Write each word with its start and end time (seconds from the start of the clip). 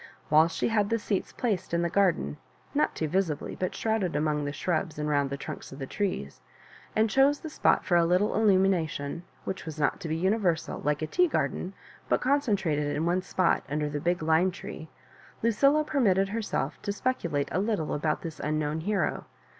While 0.29 0.47
she 0.47 0.69
had 0.69 0.89
the 0.89 0.97
seats 0.97 1.31
placed 1.31 1.75
in 1.75 1.83
the 1.83 1.87
garden 1.91 2.37
(not 2.73 2.95
too 2.95 3.07
visibly, 3.07 3.55
but 3.55 3.75
shrouded 3.75 4.15
among 4.15 4.45
the 4.45 4.51
shrubs 4.51 4.97
and 4.97 5.07
round 5.07 5.29
the 5.29 5.37
trunks 5.37 5.71
of 5.71 5.77
Uie 5.77 5.87
trees), 5.89 6.41
and 6.95 7.07
chose 7.07 7.39
the 7.39 7.51
spot 7.51 7.85
for 7.85 7.95
a 7.97 8.03
little 8.03 8.31
illu 8.31 8.57
mination, 8.57 9.21
which 9.43 9.63
was 9.63 9.79
not 9.79 9.99
to 9.99 10.07
be 10.07 10.15
universal, 10.15 10.79
like 10.79 11.03
a 11.03 11.05
tea 11.05 11.27
garden, 11.27 11.73
but 12.09 12.19
concentrated 12.19 12.95
in 12.95 13.05
one 13.05 13.21
spot 13.21 13.63
under 13.69 13.89
the 13.91 13.99
big 14.01 14.23
lime 14.23 14.49
tree, 14.49 14.89
Lucilla 15.43 15.83
permitted 15.83 16.29
herself 16.29 16.81
to 16.81 16.89
specu 16.89 17.31
late 17.31 17.49
a 17.51 17.59
little 17.61 17.93
about 17.93 18.23
this 18.23 18.39
unknown 18.39 18.79
hero. 18.79 19.25